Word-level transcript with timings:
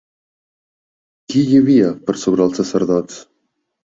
Qui 1.33 1.43
hi 1.51 1.59
havia 1.59 1.91
per 2.07 2.17
sobre 2.21 2.47
els 2.49 2.57
sacerdots? 2.63 3.21